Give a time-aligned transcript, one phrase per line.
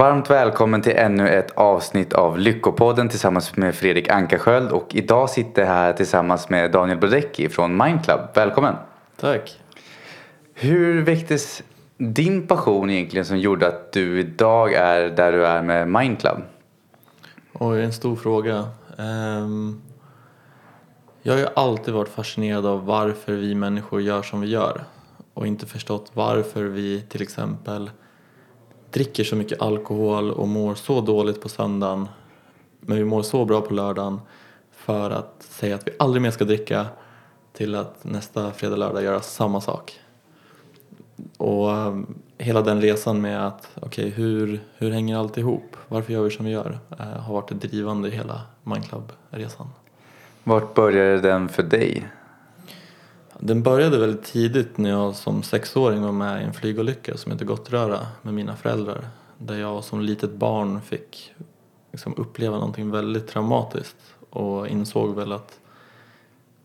[0.00, 5.62] Varmt välkommen till ännu ett avsnitt av Lyckopodden tillsammans med Fredrik Ankarsköld och idag sitter
[5.62, 8.20] jag här tillsammans med Daniel Brodecki från Mindclub.
[8.34, 8.74] Välkommen!
[9.16, 9.60] Tack!
[10.54, 11.62] Hur väcktes
[11.96, 16.38] din passion egentligen som gjorde att du idag är där du är med Mindclub?
[17.52, 18.68] Oj, en stor fråga.
[18.96, 19.82] Um,
[21.22, 24.84] jag har ju alltid varit fascinerad av varför vi människor gör som vi gör
[25.34, 27.90] och inte förstått varför vi till exempel
[28.92, 32.08] dricker så mycket alkohol och mår så dåligt på söndagen
[32.80, 34.20] men vi mår så bra på lördagen
[34.72, 36.86] för att säga att vi aldrig mer ska dricka
[37.52, 40.00] till att nästa fredag, lördag göra samma sak.
[41.36, 45.76] Och ehm, hela den resan med att okej, okay, hur, hur hänger allt ihop?
[45.88, 46.78] Varför gör vi som vi gör?
[46.98, 49.66] Eh, har varit det drivande i hela Mindclub-resan.
[50.44, 52.06] Vart började den för dig?
[53.42, 57.44] Den började väldigt tidigt när jag som sexåring var med i en flygolycka som heter
[57.44, 59.08] Gottröra med mina föräldrar.
[59.38, 61.32] Där jag som litet barn fick
[61.92, 63.96] liksom uppleva någonting väldigt traumatiskt
[64.30, 65.58] och insåg väl att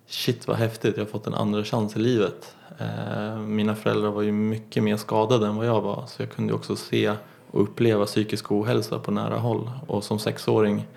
[0.08, 2.56] shit vad häftigt, jag har fått en andra chans i livet.
[2.78, 6.54] Eh, mina föräldrar var ju mycket mer skadade än vad jag var så jag kunde
[6.54, 7.14] också se
[7.52, 10.88] och uppleva psykisk ohälsa på nära håll och som sexåring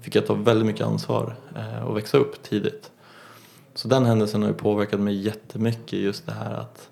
[0.00, 2.90] fick jag ta väldigt mycket ansvar eh, och växa upp tidigt.
[3.82, 6.88] Så den händelsen har ju påverkat mig jättemycket just det här att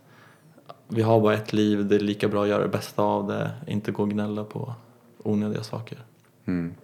[0.88, 3.50] vi har bara ett liv, det är lika bra att göra det bästa av det,
[3.66, 4.74] inte gå och gnälla på
[5.22, 5.98] onödiga saker.
[6.46, 6.74] Mm.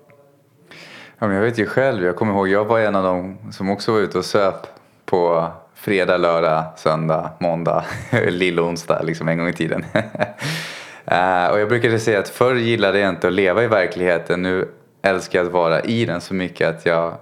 [1.18, 3.70] Ja, men jag vet ju själv, jag kommer ihåg, jag var en av dem som
[3.70, 4.66] också var ute och söp
[5.04, 7.84] på fredag, lördag, söndag, måndag,
[8.28, 9.84] lillonsdag liksom en gång i tiden.
[9.94, 14.68] uh, och jag brukade säga att förr gillade jag inte att leva i verkligheten, nu
[15.02, 17.14] älskar jag att vara i den så mycket att jag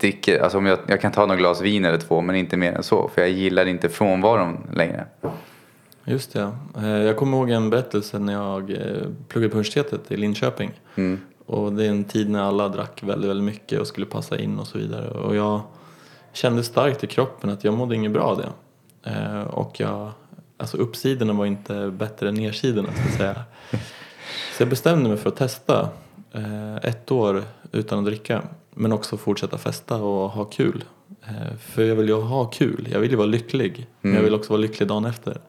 [0.00, 2.72] dricker, alltså om jag, jag kan ta några glas vin eller två men inte mer
[2.72, 5.06] än så för jag gillar inte frånvaron längre.
[6.04, 6.52] Just det.
[6.76, 8.78] Eh, jag kommer ihåg en berättelse när jag eh,
[9.28, 10.70] pluggade på universitetet i Linköping.
[10.94, 11.20] Mm.
[11.46, 14.58] Och det är en tid när alla drack väldigt, väldigt mycket och skulle passa in
[14.58, 15.10] och så vidare.
[15.10, 15.60] Och jag
[16.32, 18.50] kände starkt i kroppen att jag mådde inget bra av det.
[19.10, 20.10] Eh, och jag,
[20.56, 23.44] alltså uppsidorna var inte bättre än nedsidorna ska jag säga.
[24.56, 25.88] Så jag bestämde mig för att testa
[26.82, 27.42] ett år
[27.72, 28.42] utan att dricka.
[28.74, 30.84] Men också fortsätta festa och ha kul.
[31.22, 33.72] Eh, för jag vill ju ha kul, jag vill ju vara lycklig.
[33.72, 33.86] Mm.
[34.00, 34.24] Men jag mm.
[34.24, 35.40] vill också vara lycklig dagen efter.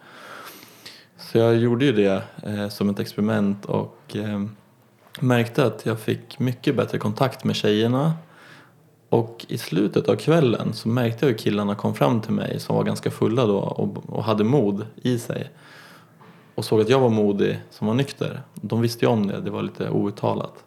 [1.17, 4.45] Så jag gjorde ju det eh, som ett experiment och eh,
[5.19, 8.13] märkte att jag fick mycket bättre kontakt med tjejerna.
[9.09, 12.75] Och i slutet av kvällen så märkte jag hur killarna kom fram till mig som
[12.75, 15.51] var ganska fulla då och, och hade mod i sig.
[16.55, 18.41] Och såg att jag var modig som var nykter.
[18.53, 20.63] De visste ju om det, det var lite outtalat.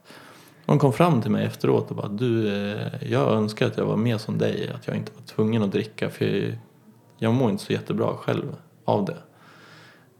[0.66, 3.96] De kom fram till mig efteråt och bara du, eh, jag önskar att jag var
[3.96, 4.70] mer som dig.
[4.74, 6.52] Att jag inte var tvungen att dricka för jag,
[7.18, 9.16] jag mår inte så jättebra själv av det.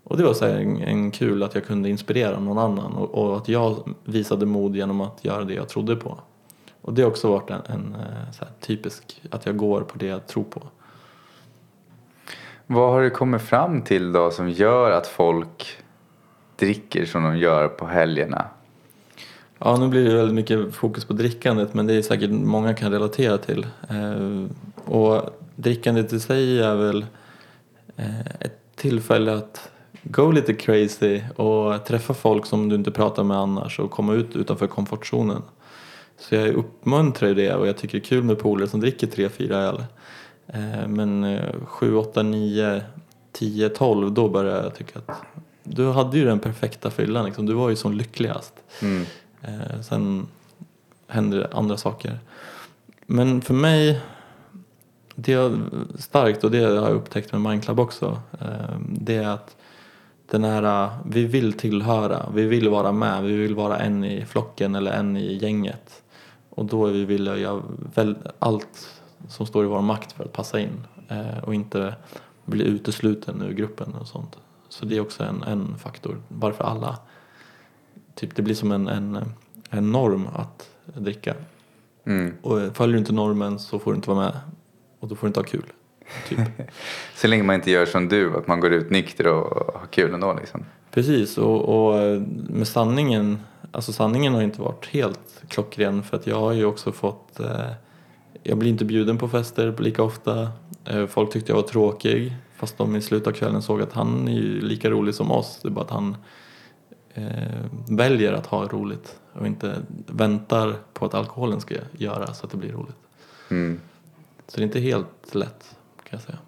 [0.05, 3.37] Och det var så en, en, kul att jag kunde inspirera någon annan och, och,
[3.37, 6.19] att jag visade mod genom att göra det jag trodde på.
[6.81, 10.27] Och det har också varit en, en eh, typisk, att jag går på det jag
[10.27, 10.63] tror på.
[12.67, 15.79] Vad har du kommit fram till då som gör att folk
[16.57, 18.47] dricker som de gör på helgerna?
[19.67, 22.93] Ja, nu blir det väldigt mycket fokus på drickandet men det är säkert många kan
[22.93, 23.67] relatera till.
[23.89, 24.47] Eh,
[24.85, 27.07] och drickandet i sig är väl
[27.97, 29.71] eh, ett tillfälle att
[30.03, 34.37] go lite crazy och träffa folk som du inte pratar med annars och komma ut
[34.37, 35.43] utanför komfortzonen.
[36.19, 39.53] Så jag uppmuntrar det och jag tycker det är kul med polare som dricker 3-4
[39.53, 39.85] öl.
[40.47, 42.83] Eh, men 7, 8, 9,
[43.33, 45.23] 10, 12 då börjar jag tycka att
[45.63, 47.47] du hade ju den perfekta fyllan liksom.
[47.47, 48.55] Du var ju som lyckligast.
[48.83, 49.05] Mm.
[49.45, 50.27] Eh, sen
[51.09, 52.19] händer det andra saker.
[53.07, 54.01] Men för mig,
[55.15, 55.59] det är
[55.99, 58.21] starkt och det har jag upptäckt med Mindclub också.
[58.41, 59.57] Eh, det är att
[60.31, 64.75] den här, vi vill tillhöra, vi vill vara med, vi vill vara en i flocken
[64.75, 66.03] eller en i gänget.
[66.51, 68.91] Och då är vi villiga att göra allt
[69.29, 71.95] som står i vår makt för att passa in eh, och inte
[72.45, 74.39] bli utesluten ur gruppen och sånt.
[74.69, 76.99] Så det är också en, en faktor varför alla
[78.15, 79.19] typ, det blir som en, en,
[79.71, 81.35] en norm att dricka.
[82.05, 82.35] Mm.
[82.43, 84.41] Och följer du inte normen så får du inte vara med
[85.01, 85.65] och då får du inte ha kul.
[86.29, 86.39] Typ.
[87.17, 90.15] så länge man inte gör som du, att man går ut nykter och har kul
[90.15, 90.65] ändå liksom.
[90.91, 93.39] Precis och, och med sanningen,
[93.73, 97.71] alltså sanningen har inte varit helt klockren för att jag har ju också fått eh,
[98.43, 100.49] jag blir inte bjuden på fester lika ofta.
[100.85, 104.29] Eh, folk tyckte jag var tråkig fast de i slutet av kvällen såg att han
[104.29, 105.59] är ju lika rolig som oss.
[105.63, 106.17] Det är bara att han
[107.15, 107.25] eh,
[107.89, 109.77] väljer att ha roligt och inte
[110.07, 112.97] väntar på att alkoholen ska göra så att det blir roligt.
[113.51, 113.81] Mm.
[114.49, 116.39] Så det är inte helt lätt kan jag säga.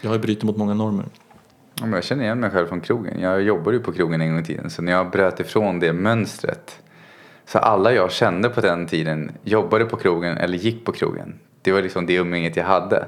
[0.00, 1.04] Jag har ju brutit mot många normer.
[1.74, 3.20] Ja, jag känner igen mig själv från krogen.
[3.20, 5.92] Jag jobbade ju på krogen en gång i tiden så när jag bröt ifrån det
[5.92, 6.80] mönstret
[7.46, 11.38] Så alla jag kände på den tiden jobbade på krogen eller gick på krogen.
[11.62, 13.06] Det var liksom det umgänget jag hade.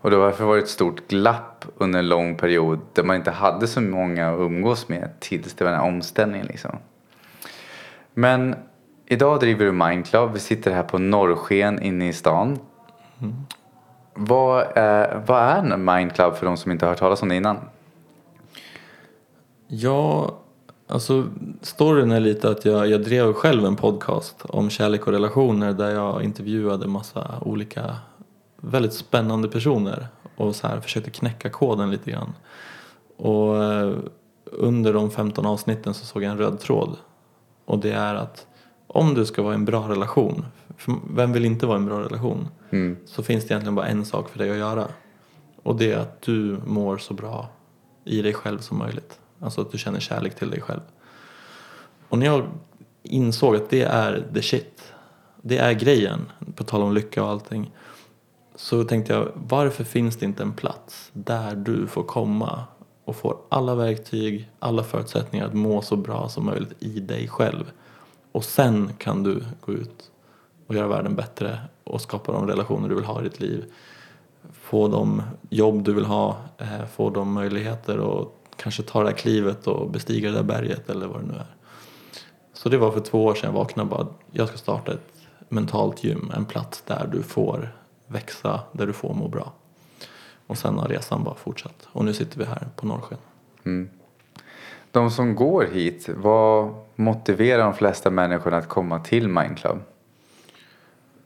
[0.00, 3.30] Och då varför var det ett stort glapp under en lång period där man inte
[3.30, 6.76] hade så många att umgås med tills det var den här omställningen liksom.
[8.14, 8.56] Men
[9.06, 10.32] idag driver du Mindclub.
[10.32, 12.58] Vi sitter här på Norrsken inne i stan.
[13.20, 13.34] Mm.
[14.14, 17.58] Vad, är, vad är Mindclub för de som inte har hört talas om det innan?
[19.66, 20.34] Ja,
[20.88, 21.26] alltså
[21.62, 25.90] storyn är lite att jag, jag drev själv en podcast om kärlek och relationer där
[25.90, 27.96] jag intervjuade massa olika
[28.60, 32.32] väldigt spännande personer och så här försökte knäcka koden lite grann.
[33.16, 33.96] Och eh,
[34.44, 36.96] under de 15 avsnitten så såg jag en röd tråd
[37.64, 38.46] och det är att
[38.86, 40.46] om du ska vara i en bra relation,
[41.10, 42.48] vem vill inte vara i en bra relation?
[42.70, 42.96] Mm.
[43.06, 44.88] Så finns det egentligen bara en sak för dig att göra.
[45.62, 47.48] Och det är att du mår så bra
[48.04, 49.20] i dig själv som möjligt.
[49.40, 50.80] Alltså att du känner kärlek till dig själv.
[52.08, 52.46] Och när jag
[53.02, 54.92] insåg att det är the shit,
[55.42, 57.70] det är grejen, på tal om lycka och allting.
[58.62, 62.64] Så tänkte jag, varför finns det inte en plats där du får komma
[63.04, 67.70] och får alla verktyg, alla förutsättningar att må så bra som möjligt i dig själv.
[68.32, 70.10] Och sen kan du gå ut
[70.66, 73.64] och göra världen bättre och skapa de relationer du vill ha i ditt liv.
[74.52, 79.16] Få de jobb du vill ha, eh, få de möjligheter och kanske ta det där
[79.16, 81.54] klivet och bestiga det där berget eller vad det nu är.
[82.52, 85.12] Så det var för två år sedan jag vaknade och bara, jag ska starta ett
[85.48, 87.79] mentalt gym, en plats där du får
[88.10, 89.52] växa, där du får må bra.
[90.46, 91.88] Och sen har resan bara fortsatt.
[91.92, 93.18] Och nu sitter vi här på Norrsken.
[93.64, 93.90] Mm.
[94.90, 99.78] De som går hit, vad motiverar de flesta människorna att komma till Mindclub?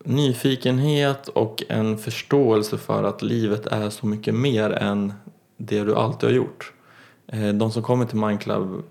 [0.05, 5.13] Nyfikenhet och en förståelse för att livet är så mycket mer än
[5.57, 6.73] det du alltid har gjort.
[7.27, 8.83] Eh, de som kommer till Mindclub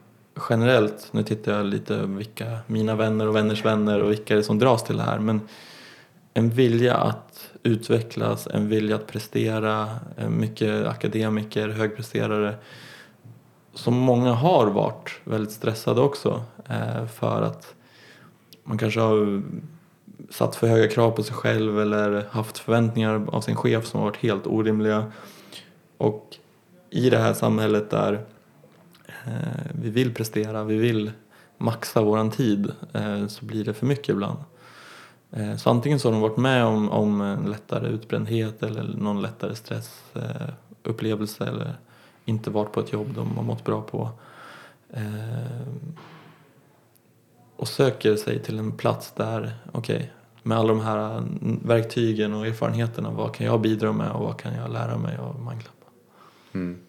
[0.49, 4.43] generellt, nu tittar jag lite vilka mina vänner och vänners vänner och vilka det är
[4.43, 5.41] som dras till det här, men
[6.33, 7.32] en vilja att
[7.63, 12.56] utvecklas, en vilja att prestera, eh, mycket akademiker, högpresterare
[13.74, 17.75] som många har varit väldigt stressade också eh, för att
[18.63, 19.44] man kanske har
[20.30, 24.07] satt för höga krav på sig själv eller haft förväntningar av sin chef som har
[24.07, 25.12] varit helt orimliga.
[25.98, 26.38] Och
[26.89, 28.25] i det här samhället där
[29.25, 31.12] eh, vi vill prestera, vi vill
[31.57, 32.71] maxa våran tid
[33.27, 34.38] så blir det för mycket ibland.
[35.33, 39.21] Eh, så antingen så har de varit med om, om en lättare utbrändhet eller någon
[39.21, 41.74] lättare stressupplevelse eller
[42.25, 44.09] inte varit på ett jobb de har mått bra på.
[44.94, 45.68] Eh,
[47.56, 50.07] och söker sig till en plats där, okej, okay,
[50.44, 51.24] med alla de här
[51.68, 55.39] verktygen och erfarenheterna, vad kan jag bidra med och vad kan jag lära mig av
[55.39, 55.74] Mindclub?
[56.53, 56.79] Mm.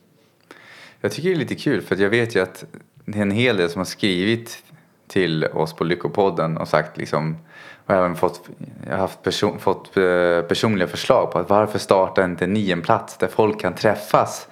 [1.00, 2.64] Jag tycker det är lite kul för jag vet ju att
[3.04, 4.62] det är en hel del som har skrivit
[5.06, 7.36] till oss på Lyckopodden och sagt liksom
[7.86, 8.48] och även fått,
[8.86, 12.82] jag har haft person, fått eh, personliga förslag på att varför startar inte ni en
[12.82, 14.48] plats där folk kan träffas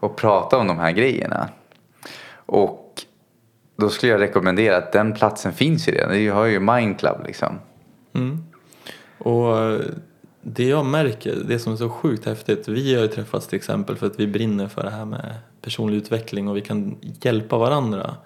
[0.00, 1.48] och prata om de här grejerna.
[2.46, 3.02] Och
[3.76, 6.10] då skulle jag rekommendera att den platsen finns ju redan.
[6.10, 7.58] Vi har ju Mindclub liksom.
[8.14, 8.44] Mm.
[9.18, 9.80] Och eh,
[10.42, 13.96] det jag märker, det som är så sjukt häftigt, vi har ju träffats till exempel
[13.96, 18.16] för att vi brinner för det här med personlig utveckling och vi kan hjälpa varandra.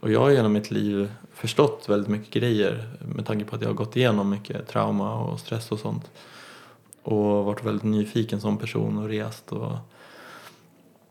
[0.00, 3.68] Och jag har genom mitt liv förstått väldigt mycket grejer med tanke på att jag
[3.68, 6.10] har gått igenom mycket trauma och stress och sånt.
[7.02, 9.72] Och varit väldigt nyfiken som person och rest och,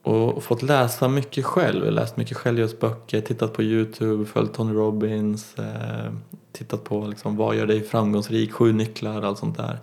[0.01, 1.79] och fått läsa mycket själv.
[1.79, 6.13] Jag har läst mycket självhjälpsböcker, tittat på Youtube, följt Tony Robbins, eh,
[6.51, 9.79] tittat på liksom, vad gör dig framgångsrik, sju nycklar, allt sånt där.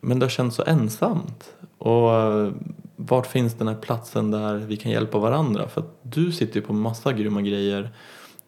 [0.00, 1.52] Men det har känts så ensamt.
[1.78, 2.10] Och
[3.00, 5.68] vart finns den här platsen där vi kan hjälpa varandra?
[5.68, 7.90] För att du sitter ju på massa grymma grejer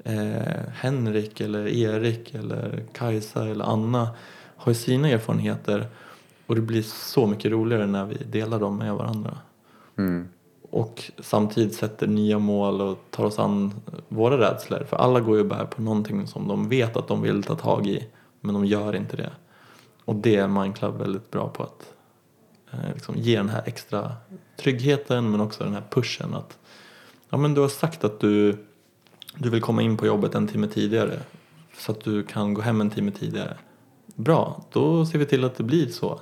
[0.05, 4.09] eh, Henrik eller Erik eller Kajsa eller Anna
[4.57, 5.87] har ju sina erfarenheter
[6.47, 9.39] och det blir så mycket roligare när vi delar dem med varandra.
[9.99, 10.29] Mm.
[10.71, 13.75] Och samtidigt sätter nya mål och tar oss an
[14.09, 14.85] våra rädslor.
[14.89, 17.55] För alla går ju och bär på någonting som de vet att de vill ta
[17.55, 18.07] tag i
[18.41, 19.31] men de gör inte det.
[20.05, 21.93] Och det är Mindclub väldigt bra på att
[22.95, 24.13] liksom ge den här extra
[24.57, 26.59] tryggheten men också den här pushen att
[27.31, 28.57] ja men du har sagt att du
[29.35, 31.21] du vill komma in på jobbet en timme tidigare
[31.77, 33.57] så att du kan gå hem en timme tidigare.
[34.07, 36.21] Bra, då ser vi till att det blir så.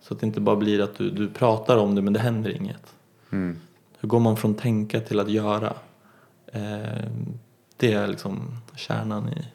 [0.00, 2.50] Så att det inte bara blir att du, du pratar om det men det händer
[2.50, 2.94] inget.
[3.30, 3.58] Mm.
[3.98, 5.74] Hur går man från tänka till att göra?
[6.46, 7.10] Eh,
[7.76, 9.46] det är liksom kärnan i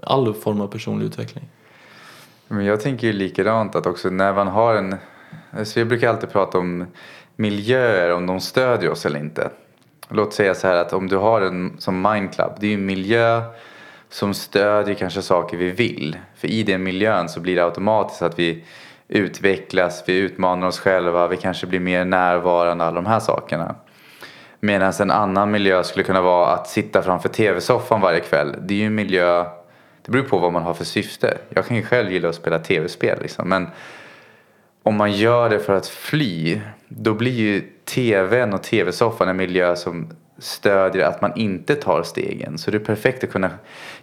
[0.00, 1.48] all form av personlig utveckling.
[2.48, 4.96] Men jag tänker ju likadant att också när man har en...
[5.50, 6.86] Alltså jag brukar alltid prata om
[7.36, 9.50] miljöer, om de stödjer oss eller inte.
[10.08, 12.86] Låt säga så här att om du har en som Mindclub, det är ju en
[12.86, 13.42] miljö
[14.08, 16.16] som stödjer kanske saker vi vill.
[16.36, 18.64] För i den miljön så blir det automatiskt att vi
[19.08, 23.74] utvecklas, vi utmanar oss själva, vi kanske blir mer närvarande, alla de här sakerna.
[24.60, 28.56] Medan en annan miljö skulle kunna vara att sitta framför tv-soffan varje kväll.
[28.60, 29.44] Det är ju en miljö,
[30.06, 31.38] det beror på vad man har för syfte.
[31.48, 33.66] Jag kan ju själv gilla att spela tv-spel liksom, men
[34.82, 39.76] om man gör det för att fly, då blir ju tvn och tv-soffan en miljö
[39.76, 40.08] som
[40.38, 42.58] stödjer att man inte tar stegen.
[42.58, 43.50] Så det är perfekt att kunna,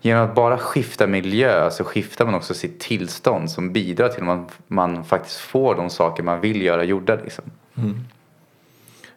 [0.01, 4.27] genom att bara skifta miljö så skiftar man också sitt tillstånd som bidrar till att
[4.27, 7.15] man, man faktiskt får de saker man vill göra gjorda.
[7.15, 7.43] Liksom.
[7.77, 7.99] Mm.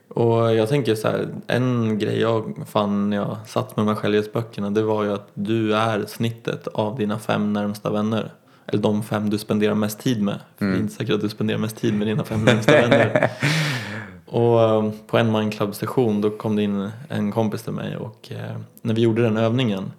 [0.08, 4.14] Och jag tänker så här, en grej jag fann när jag satt med mig själv
[4.14, 8.30] i böckerna det var ju att du är snittet av dina fem närmsta vänner.
[8.66, 10.40] Eller de fem du spenderar mest tid med.
[10.58, 10.75] För mm.
[10.75, 13.30] det är inte säkert att du spenderar mest tid med dina fem närmsta vänner.
[14.26, 18.32] Och eh, på en Mindclub session då kom det in en kompis till mig och
[18.32, 19.92] eh, när vi gjorde den övningen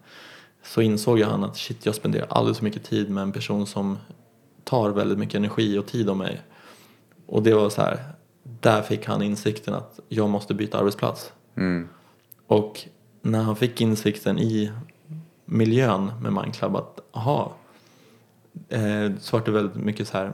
[0.63, 3.67] så insåg jag han att shit jag spenderar alldeles för mycket tid med en person
[3.67, 3.97] som
[4.63, 6.41] tar väldigt mycket energi och tid av mig.
[7.25, 7.99] Och det var så här,
[8.59, 11.31] där fick han insikten att jag måste byta arbetsplats.
[11.55, 11.87] Mm.
[12.47, 12.87] Och
[13.21, 14.71] när han fick insikten i
[15.45, 17.55] miljön med Mindclub att aha,
[18.69, 20.33] eh, så var det väldigt mycket så här,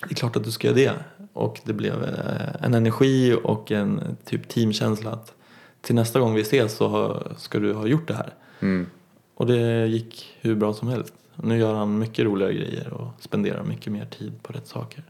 [0.00, 0.94] det är klart att du ska göra det.
[1.32, 5.34] Och det blev eh, en energi och en typ teamkänsla att
[5.80, 8.34] till nästa gång vi ses så ska du ha gjort det här.
[8.60, 8.86] Mm.
[9.34, 11.14] Och det gick hur bra som helst.
[11.34, 15.04] Nu gör han mycket roligare grejer och spenderar mycket mer tid på rätt saker.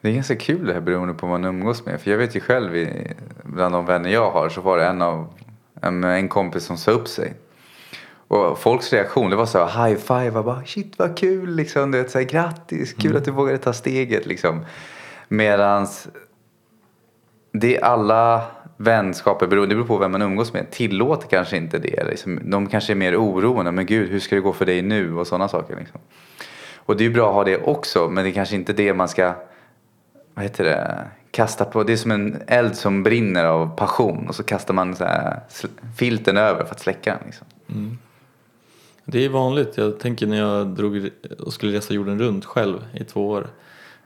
[0.00, 2.00] Det är ganska kul det här beroende på vad man umgås med.
[2.00, 2.86] För jag vet ju själv
[3.42, 5.28] bland de vänner jag har så var det en av
[5.80, 7.34] en, en kompis som sa upp sig.
[8.28, 12.10] Och folks reaktion det var så high five, bara shit vad kul liksom, du vet
[12.10, 13.18] så här, grattis, kul mm.
[13.18, 14.64] att du vågade ta steget liksom.
[15.28, 16.08] Medans
[17.52, 18.42] det är alla
[18.76, 22.04] vänskaper, det beror på vem man umgås med, tillåter kanske inte det.
[22.04, 25.14] Liksom, de kanske är mer oroande, men gud hur ska det gå för dig nu
[25.14, 25.76] och sådana saker.
[25.76, 26.00] Liksom.
[26.76, 29.08] Och det är bra att ha det också, men det är kanske inte det man
[29.08, 29.34] ska,
[30.38, 31.82] vad heter det, kasta på.
[31.82, 35.40] Det är som en eld som brinner av passion och så kastar man så här
[35.96, 37.26] filten över för att släcka den.
[37.26, 37.46] Liksom.
[37.68, 37.98] Mm.
[39.04, 39.76] Det är vanligt.
[39.76, 43.46] Jag tänker när jag drog och skulle resa jorden runt själv i två år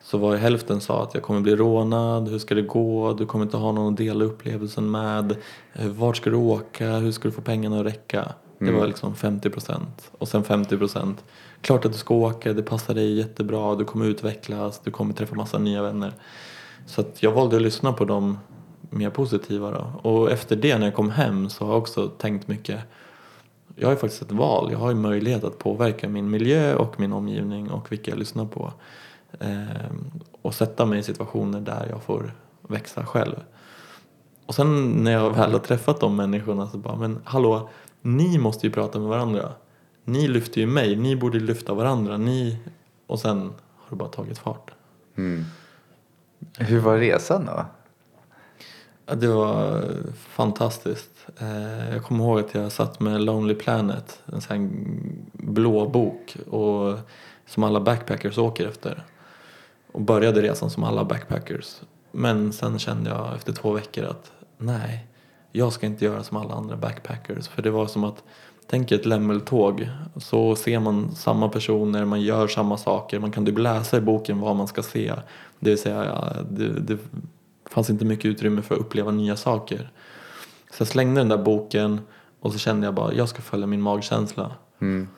[0.03, 3.45] så var hälften sa att jag kommer bli rånad, hur ska det gå, du kommer
[3.45, 5.37] inte ha någon att dela upplevelsen med,
[5.73, 8.29] eh, vart ska du åka, hur ska du få pengarna att räcka?
[8.59, 8.89] Det var mm.
[8.89, 10.11] liksom 50 procent.
[10.19, 11.25] Och sen 50 procent,
[11.63, 15.35] klart att du ska åka, det passar dig jättebra, du kommer utvecklas, du kommer träffa
[15.35, 16.13] massa nya vänner.
[16.87, 18.39] Så att jag valde att lyssna på de
[18.91, 20.11] mer positiva då.
[20.11, 22.81] Och efter det när jag kom hem så har jag också tänkt mycket
[23.77, 24.73] jag har ju faktiskt ett val.
[24.73, 28.45] Jag har ju möjlighet att påverka min miljö och min omgivning och vilka jag lyssnar
[28.45, 28.73] på.
[29.41, 30.11] Ehm,
[30.43, 32.33] och sätta mig i situationer där jag får
[32.69, 33.37] växa själv.
[34.47, 37.69] Och sen när jag väl har träffat de människorna så bara, men hallå,
[38.03, 39.53] ni måste ju prata med varandra.
[40.05, 42.17] Ni lyfter ju mig, ni borde lyfta varandra.
[42.17, 42.59] Ni...
[43.07, 43.41] Och sen
[43.77, 44.71] har det bara tagit fart.
[45.17, 45.45] Mm.
[46.59, 47.67] Hur var resan då?
[49.15, 51.27] Det var fantastiskt.
[51.39, 54.71] Eh, jag kommer ihåg att jag satt med Lonely Planet, en sån
[55.33, 56.99] blå bok och,
[57.47, 59.05] som alla backpackers åker efter.
[59.93, 61.81] Och började resan som alla backpackers.
[62.11, 65.07] Men sen kände jag efter två veckor att nej,
[65.53, 67.49] jag ska inte göra som alla andra backpackers.
[67.49, 68.25] För det var som att,
[68.67, 69.89] tänk ett lämmeltåg.
[70.17, 73.19] Så ser man samma personer, man gör samma saker.
[73.19, 75.13] Man kan typ läsa i boken vad man ska se.
[75.59, 76.99] Det vill säga, det, det
[77.71, 79.91] fanns inte mycket utrymme för att uppleva nya saker.
[80.71, 82.01] Så jag slängde den där boken
[82.41, 84.53] och så kände jag bara, jag ska följa min magkänsla.
[84.81, 85.09] Mm.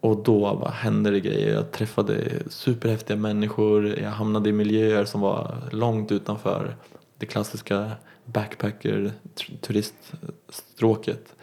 [0.00, 1.54] Och då bara hände det grejer.
[1.54, 3.98] Jag träffade superhäftiga människor.
[3.98, 6.76] Jag hamnade i miljöer som var långt utanför
[7.18, 7.90] det klassiska
[8.24, 9.12] backpacker
[9.60, 11.34] turiststråket.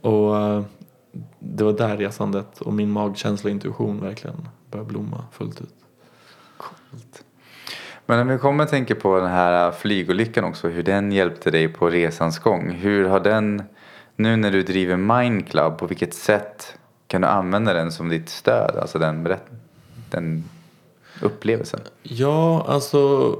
[0.00, 0.62] Och eh,
[1.38, 5.74] det var där resandet och min magkänsla och intuition verkligen började blomma fullt ut.
[6.56, 7.24] Coolt.
[8.06, 11.68] Men om vi kommer att tänka på den här flygolyckan också, hur den hjälpte dig
[11.68, 12.70] på resans gång.
[12.70, 13.62] Hur har den,
[14.16, 18.28] nu när du driver Mind Club, på vilket sätt kan du använda den som ditt
[18.28, 18.76] stöd?
[18.76, 19.36] Alltså den,
[20.10, 20.44] den
[21.22, 21.80] upplevelsen?
[22.02, 23.36] Ja, alltså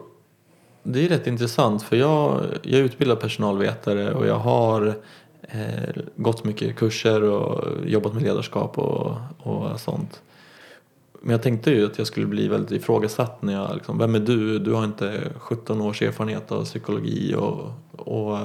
[0.83, 4.95] det är rätt intressant för jag, jag är utbildad personalvetare och jag har eh,
[5.53, 10.23] Eh, gått mycket kurser och jobbat med ledarskap och, och sånt.
[11.23, 14.21] Men jag tänkte ju att jag skulle bli väldigt ifrågasatt när jag liksom, vem är
[14.21, 14.59] du?
[14.59, 18.39] Du har inte 17 års erfarenhet av psykologi och, och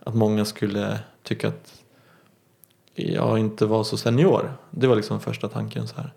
[0.00, 1.82] att många skulle tycka att
[2.94, 4.52] jag inte var så senior.
[4.70, 6.12] Det var liksom första tanken så här.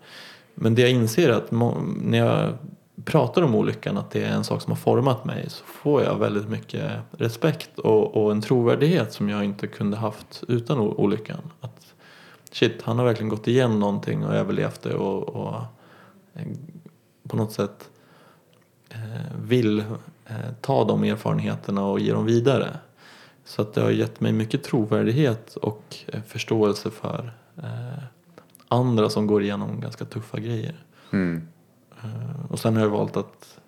[0.54, 1.50] Men det jag inser är att
[2.02, 2.52] när jag
[3.04, 6.18] pratar om olyckan, att det är en sak som har format mig, så får jag
[6.18, 11.40] väldigt mycket respekt och, och en trovärdighet som jag inte kunde haft utan olyckan.
[11.60, 11.94] Att
[12.52, 15.54] shit, han har verkligen gått igenom någonting och överlevt det och, och
[16.34, 16.46] eh,
[17.28, 17.90] på något sätt
[18.88, 19.78] eh, vill
[20.26, 22.78] eh, ta de erfarenheterna och ge dem vidare.
[23.44, 27.32] Så att det har gett mig mycket trovärdighet och förståelse för
[28.68, 30.74] andra som går igenom ganska tuffa grejer.
[31.12, 31.48] Mm.
[32.04, 33.58] Eh, och sen har jag valt att,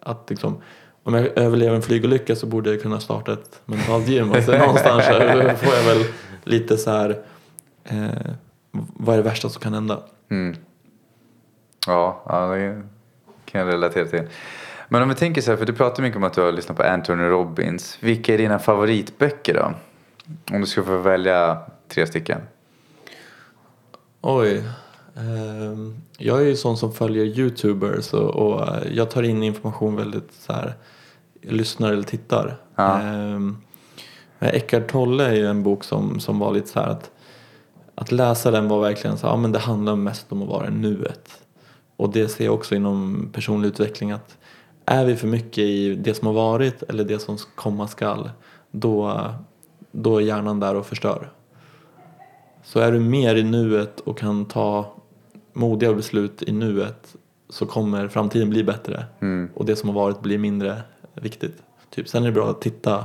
[0.00, 0.62] att liksom,
[1.02, 4.30] om jag överlever en flygolycka så borde jag kunna starta ett mentalt gym.
[4.30, 6.04] Och så någonstans får jag väl
[6.44, 7.22] lite så här,
[7.84, 8.08] eh,
[8.72, 10.02] vad är det värsta som kan hända?
[10.30, 10.56] Mm.
[11.86, 12.22] Ja,
[12.54, 12.82] det
[13.44, 14.22] kan jag relatera till.
[14.88, 16.76] Men om vi tänker så här, för du pratar mycket om att du har lyssnat
[16.76, 17.98] på Anthony Robbins.
[18.00, 19.72] Vilka är dina favoritböcker då?
[20.54, 22.40] Om du ska få välja tre stycken.
[24.20, 24.64] Oj.
[25.18, 29.96] Ehm, jag är ju sån som följer youtubers och, och eh, jag tar in information
[29.96, 30.74] väldigt så här,
[31.42, 32.56] lyssnar eller tittar.
[32.74, 33.00] Ja.
[33.00, 33.56] Ehm,
[34.40, 37.10] Eckart Tolle är ju en bok som, som var lite så här att
[38.00, 40.70] att läsa den var verkligen så ja men det handlar mest om att vara i
[40.70, 41.42] nuet.
[41.96, 44.36] Och det ser jag också inom personlig utveckling att
[44.84, 48.30] är vi för mycket i det som har varit eller det som komma skall
[48.70, 49.22] då,
[49.92, 51.30] då är hjärnan där och förstör.
[52.64, 54.94] Så är du mer i nuet och kan ta
[55.58, 57.16] modiga beslut i nuet
[57.48, 59.50] så kommer framtiden bli bättre Mm.
[59.54, 60.82] och det som har varit blir mindre
[61.14, 61.62] viktigt.
[61.90, 62.08] Typ.
[62.08, 63.04] Sen är det bra att titta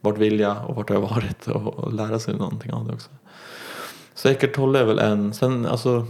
[0.00, 2.92] vart vill jag och vart har jag varit och, och lära sig någonting av det
[2.92, 3.10] också.
[4.14, 5.34] Så Eckart Tolle är väl en.
[5.34, 6.06] Sen alltså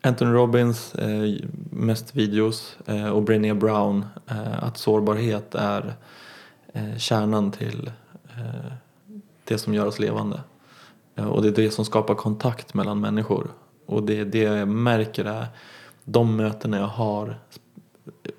[0.00, 1.34] Anthony Robbins, eh,
[1.70, 5.94] mest videos eh, och Brené Brown, eh, att sårbarhet är
[6.72, 7.90] eh, kärnan till
[8.36, 8.72] eh,
[9.44, 10.40] det som gör oss levande.
[11.16, 13.50] Eh, och det är det som skapar kontakt mellan människor.
[13.86, 15.46] Och det det jag märker är
[16.04, 17.38] de mötena jag har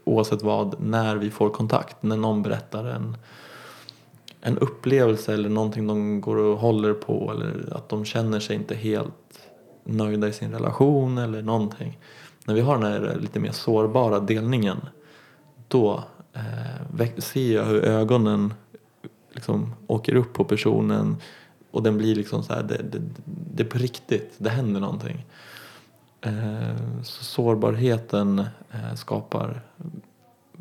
[0.04, 3.18] oavsett vad, när vi får kontakt, när någon berättar en,
[4.42, 8.76] en upplevelse eller någonting de går och håller på eller att de känner sig inte
[8.76, 9.50] helt
[9.84, 12.00] nöjda i sin relation eller någonting.
[12.46, 14.78] När vi har den här lite mer sårbara delningen
[15.68, 16.04] då
[16.34, 18.54] eh, ser jag hur ögonen
[19.32, 21.18] liksom åker upp på personen
[21.76, 25.26] och den blir liksom så här, det, det, det är på riktigt, det händer någonting.
[26.22, 28.40] Eh, så sårbarheten
[28.72, 29.62] eh, skapar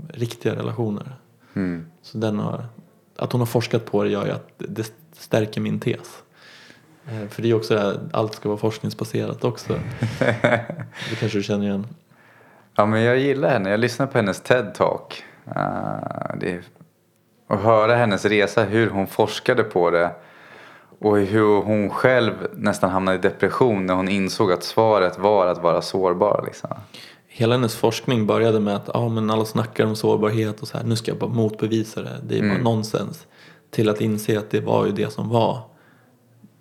[0.08, 1.16] riktiga relationer.
[1.54, 1.86] Mm.
[2.02, 2.66] Så den har,
[3.16, 6.22] att hon har forskat på det gör ju att det stärker min tes.
[7.06, 9.72] Eh, För det är ju också det här, allt ska vara forskningsbaserat också.
[11.10, 11.86] Det kanske du känner igen.
[12.74, 13.70] Ja, men jag gillar henne.
[13.70, 15.22] Jag lyssnar på hennes TED-talk.
[15.46, 16.62] Uh, det är...
[17.46, 20.10] Och höra hennes resa, hur hon forskade på det.
[20.98, 25.62] Och hur hon själv nästan hamnade i depression när hon insåg att svaret var att
[25.62, 26.42] vara sårbar.
[26.46, 26.70] Liksom.
[27.26, 30.84] Hela hennes forskning började med att ah, men alla snackar om sårbarhet och så här,
[30.84, 32.20] nu ska jag bara motbevisa det.
[32.28, 32.62] Det är bara Mm.
[32.62, 33.26] nonsens.
[33.70, 35.58] Till att inse att det var ju det som var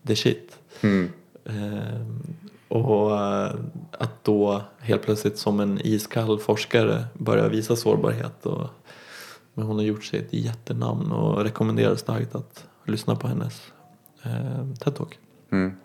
[0.07, 0.57] the shit.
[0.81, 1.09] Mm.
[1.45, 2.23] Ehm,
[2.67, 3.51] och eh,
[3.91, 8.45] att då helt plötsligt som en iskall forskare börja visa sårbarhet.
[8.45, 8.67] Och,
[9.53, 13.61] men hon har gjort sig ett jättenamn och rekommenderar starkt att lyssna på hennes
[14.79, 15.17] TED-talk.
[15.51, 15.75] Mm.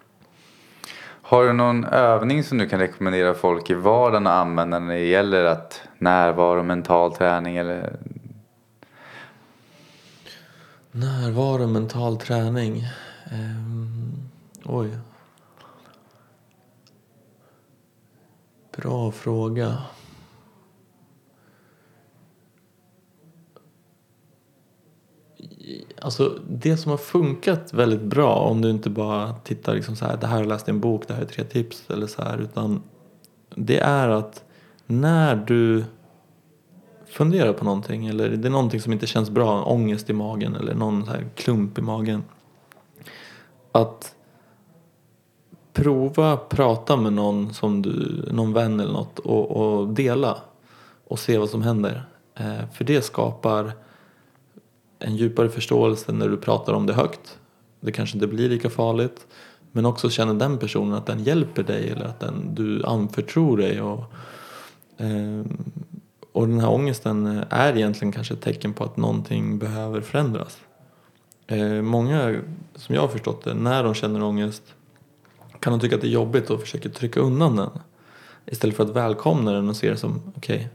[1.22, 5.05] Har du någon övning som du kan rekommendera folk i vardagen att använda när det
[5.05, 7.96] gäller att närvaro, mental träning eller
[10.92, 12.85] Närvaro, mental träning.
[13.31, 14.29] Ehm,
[14.64, 14.98] oj.
[18.77, 19.83] Bra fråga.
[26.00, 30.16] Alltså det som har funkat väldigt bra om du inte bara tittar liksom så här,
[30.16, 32.22] det här har jag läst i en bok, det här är tre tips eller så
[32.22, 32.83] här, utan
[33.54, 34.44] det är att
[34.87, 35.85] när du
[37.07, 40.74] funderar på någonting eller det är någonting som inte känns bra, ångest i magen eller
[40.74, 42.24] någon så här klump i magen.
[43.72, 44.14] Att
[45.72, 50.38] prova prata med någon som du, någon vän eller något och, och dela
[51.09, 52.04] och se vad som händer.
[52.35, 53.72] Eh, för det skapar
[54.98, 57.38] en djupare förståelse när du pratar om det högt.
[57.80, 59.26] Det kanske inte blir lika farligt.
[59.72, 63.80] Men också känner den personen att den hjälper dig eller att den, du anförtror dig.
[63.80, 64.04] Och,
[64.96, 65.58] ehm,
[66.32, 70.58] och den här ångesten är egentligen kanske ett tecken på att någonting behöver förändras.
[71.46, 72.40] Eh, många,
[72.74, 74.62] som jag har förstått det, när de känner ångest
[75.61, 77.70] kan de tycka att det är jobbigt och försöker trycka undan den.
[78.46, 80.68] Istället för att välkomna den och se det som, okej,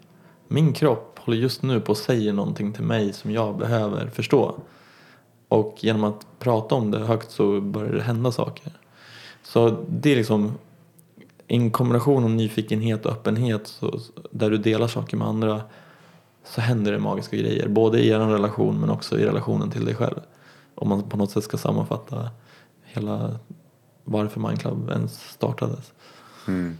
[0.48, 4.56] min kropp håller just nu på att säga någonting till mig som jag behöver förstå.
[5.48, 8.72] Och genom att prata om det högt så börjar det hända saker.
[9.44, 10.52] Så det är liksom
[11.48, 14.00] en kombination av nyfikenhet och öppenhet så,
[14.32, 15.62] där du delar saker med andra
[16.46, 17.68] så händer det magiska grejer.
[17.68, 20.20] Både i er relation men också i relationen till dig själv.
[20.76, 22.30] Om man på något sätt ska sammanfatta
[22.84, 23.40] hela
[24.04, 25.94] varför Mindclub ens startades.
[26.48, 26.78] Mm.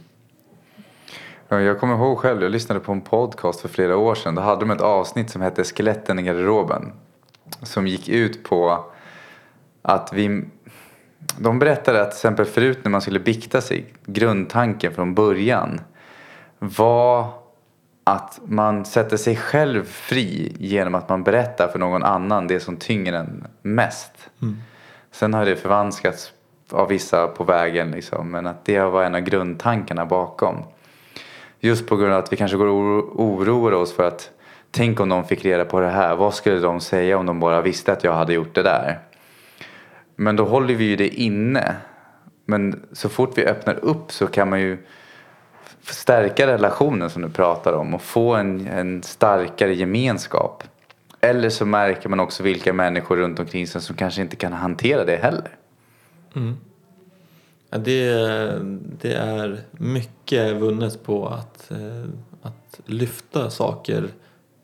[1.54, 4.34] Ja, Jag kommer ihåg själv, jag lyssnade på en podcast för flera år sedan.
[4.34, 6.92] Då hade de ett avsnitt som hette Skeletten i garderoben.
[7.62, 8.84] Som gick ut på
[9.82, 10.44] att vi...
[11.38, 15.80] De berättade att till exempel förut när man skulle bikta sig, grundtanken från början
[16.58, 17.28] var
[18.04, 22.76] att man sätter sig själv fri genom att man berättar för någon annan det som
[22.76, 24.30] tynger en mest.
[25.10, 26.32] Sen har det förvanskats
[26.70, 30.56] av vissa på vägen liksom, men att det var en av grundtankarna bakom.
[31.64, 34.30] Just på grund av att vi kanske går och oroar oss för att
[34.70, 37.62] tänk om de fick reda på det här, vad skulle de säga om de bara
[37.62, 38.98] visste att jag hade gjort det där?
[40.16, 41.76] Men då håller vi ju det inne.
[42.44, 44.78] Men så fort vi öppnar upp så kan man ju
[45.82, 50.62] stärka relationen som du pratar om och få en, en starkare gemenskap.
[51.20, 55.04] Eller så märker man också vilka människor runt omkring sig som kanske inte kan hantera
[55.04, 55.48] det heller.
[56.36, 56.56] Mm.
[57.74, 58.12] Ja, det,
[59.00, 62.08] det är mycket vunnet på att, eh,
[62.42, 64.08] att lyfta saker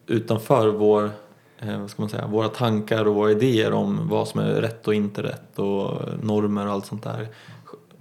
[0.07, 1.11] utanför vår,
[1.59, 4.89] eh, vad ska man säga, våra tankar och våra idéer om vad som är rätt
[4.89, 7.29] och inte rätt och normer och allt sånt där.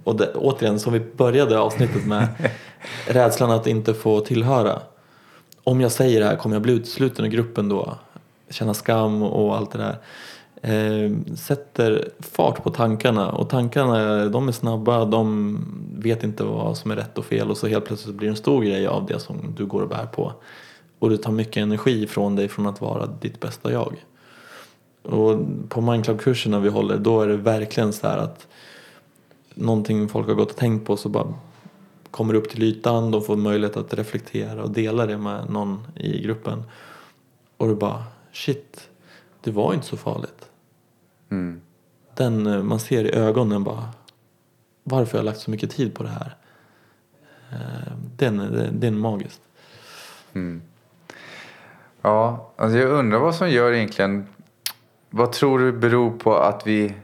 [0.04, 2.28] Och det, återigen, som vi började avsnittet med,
[3.06, 4.82] rädslan att inte få tillhöra.
[5.64, 7.98] Om jag säger det här kommer jag bli utesluten ur gruppen då?
[8.50, 9.96] Känna skam och allt det där
[10.62, 15.58] eh, sätter fart på tankarna och tankarna de är snabba, de
[15.98, 18.36] vet inte vad som är rätt och fel och så helt plötsligt blir det en
[18.36, 20.32] stor grej av det som du går och bär på.
[20.98, 24.04] Och det tar mycket energi från dig från att vara ditt bästa jag.
[25.02, 28.46] Och på Mindclub-kurserna vi håller då är det verkligen så här att
[29.54, 31.34] någonting folk har gått och tänkt på så bara
[32.10, 36.22] kommer upp till ytan, de får möjlighet att reflektera och dela det med någon i
[36.22, 36.62] gruppen.
[37.56, 38.88] Och du bara shit,
[39.40, 40.49] det var inte så farligt
[41.30, 41.60] Mm.
[42.14, 43.88] den eh, man ser i ögonen bara
[44.84, 46.34] varför jag har lagt så mycket tid på det här.
[47.52, 49.40] Eh, Den, det, det är magiskt.
[52.02, 54.26] Ja, alltså jag undrar vad som gör egentligen...
[55.10, 56.94] Vad tror du beror på att vi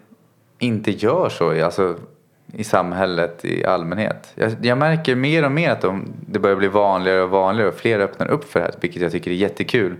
[0.58, 1.96] inte gör så alltså,
[2.52, 4.32] i samhället i allmänhet?
[4.34, 7.74] Jag, jag märker mer och mer att de, det börjar bli vanligare och vanligare och
[7.74, 9.96] fler öppnar upp för det här, vilket jag tycker är jättekul.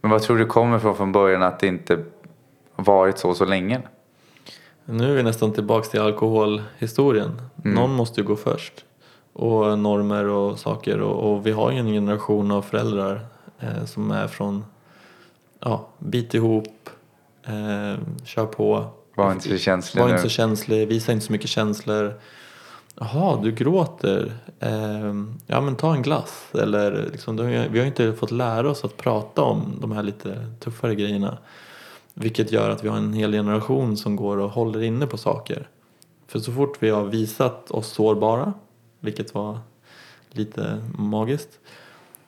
[0.00, 2.04] Men vad tror du kommer från från början att det inte
[2.82, 3.80] varit så så länge?
[4.84, 7.42] Nu är vi nästan tillbaks till alkoholhistorien.
[7.56, 8.84] Någon måste ju gå först.
[9.32, 11.00] Och normer och saker.
[11.00, 13.26] Och, och vi har ju en generation av föräldrar
[13.60, 14.64] eh, som är från
[15.60, 16.90] ja, bit ihop,
[17.46, 18.86] eh, kör på.
[19.14, 20.14] Var inte så känslig Var nu.
[20.14, 22.14] inte så känslig, visa inte så mycket känslor.
[22.94, 24.32] Jaha, du gråter.
[24.60, 26.48] Ehm, ja men ta en glass.
[26.54, 30.46] Eller liksom, vi har ju inte fått lära oss att prata om de här lite
[30.60, 31.38] tuffare grejerna.
[32.14, 35.68] Vilket gör att vi har en hel generation som går och håller inne på saker.
[36.26, 38.52] För så fort vi har visat oss sårbara,
[39.00, 39.58] vilket var
[40.30, 41.60] lite magiskt,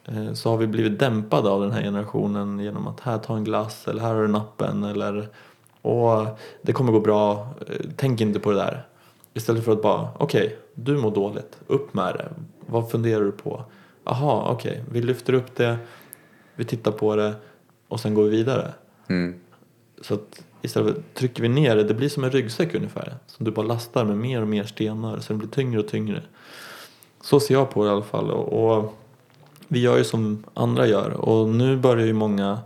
[0.05, 3.45] eh, så har vi blivit dämpade av den här generationen genom att här ta en
[3.45, 5.29] glass eller här har du nappen eller
[5.83, 8.87] och det kommer gå bra, eh, tänk inte på det där.
[9.35, 12.29] Istället för att bara, okej, du mår dåligt, upp med det.
[12.67, 13.65] Vad funderar du på?
[14.05, 15.77] Jaha, okej, vi lyfter upp det,
[16.55, 17.35] vi tittar på det
[17.89, 18.73] och sen går vi vidare.
[19.09, 19.41] Mm.
[20.01, 23.15] Så att istället för, trycker vi ner det, det blir som en ryggsäck ungefär.
[23.27, 26.23] Som du bara lastar med mer och mer stenar så den blir tyngre och tyngre.
[27.21, 28.31] Så ser jag på det i alla fall.
[28.31, 28.95] Och, och
[29.69, 31.11] vi gör ju som andra gör.
[31.11, 32.59] Och nu börjar ju många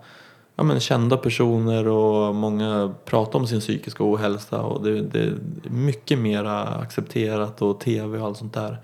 [0.57, 4.62] ja, men kända personer och många prata om sin psykiska ohälsa.
[4.62, 5.35] Och det, det är
[5.71, 8.79] mycket mer accepterat och tv och allt sånt där.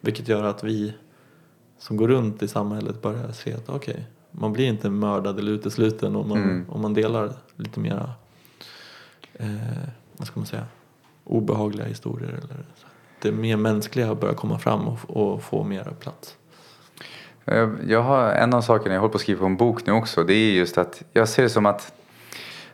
[0.00, 0.92] Vilket gör att vi
[1.78, 6.16] som går runt i samhället börjar se att okej, man blir inte mördad eller utesluten
[6.16, 6.66] om man, Mm.
[6.68, 8.12] om man delar lite mera
[9.34, 9.48] eh,
[10.16, 10.66] vad ska man säga,
[11.24, 12.28] obehagliga historier.
[12.28, 12.86] Eller så.
[13.22, 16.36] Det mer mänskliga börjar komma fram och, och få mer plats.
[17.44, 19.92] Eh, jag har en av sakerna, jag håller på att skriva på en bok nu
[19.92, 20.24] också.
[20.24, 21.92] Det är just att jag ser det som att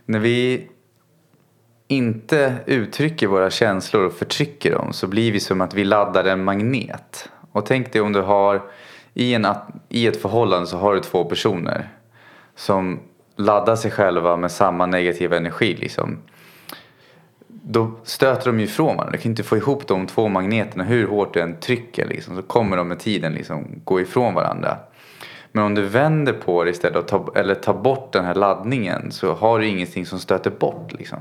[0.05, 0.69] när vi
[1.89, 6.45] inte uttrycker våra känslor och förtrycker dem så blir vi som att vi laddar en
[6.45, 7.29] magnet.
[7.53, 8.63] Och tänk dig om du har
[9.15, 9.47] i, en,
[9.89, 11.89] i ett förhållande så har du två personer
[12.55, 13.01] som
[13.37, 16.19] ladda sig själva med samma negativa energi liksom.
[17.49, 19.13] Då stöter de ju ifrån varandra.
[19.13, 22.43] Du kan inte få ihop de två magneterna hur hårt du än trycker liksom, så
[22.43, 24.79] kommer de med tiden liksom gå ifrån varandra.
[25.53, 29.13] Men om du vänder på det istället och tar, eller tar bort den här laddningen
[29.13, 31.19] så har du ingenting som stöter bort liksom.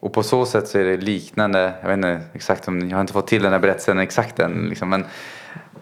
[0.00, 3.00] Och på så sätt så är det liknande, jag vet inte exakt om, jag har
[3.00, 5.04] inte fått till den här berättelsen exakt än liksom, men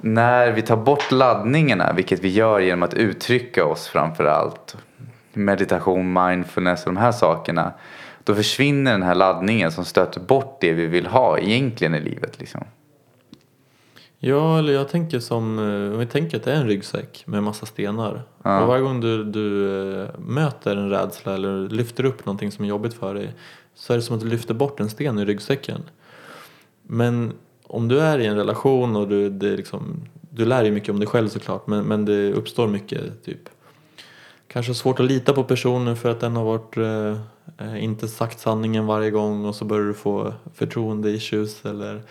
[0.00, 4.76] när vi tar bort laddningarna, vilket vi gör genom att uttrycka oss framför allt,
[5.32, 7.72] meditation, mindfulness och de här sakerna,
[8.24, 12.40] då försvinner den här laddningen som stöter bort det vi vill ha egentligen i livet.
[12.40, 12.64] Liksom.
[14.18, 17.42] Ja, eller jag tänker som, eh, om vi tänker att det är en ryggsäck med
[17.42, 18.22] massa stenar.
[18.42, 18.60] Ja.
[18.60, 22.68] Och varje gång du, du eh, möter en rädsla eller lyfter upp någonting som är
[22.68, 23.34] jobbigt för dig
[23.74, 25.82] så är det som att du lyfter bort en sten i ryggsäcken.
[26.82, 27.32] Men
[27.66, 30.98] om du är i en relation och du, det liksom, du lär dig mycket om
[30.98, 33.48] dig själv såklart men, men det uppstår mycket typ
[34.52, 37.20] kanske svårt att lita på personen för att den har varit eh,
[37.66, 42.02] eh inte sagt sanningen varje gång och så börjar du få förtroende-issues eller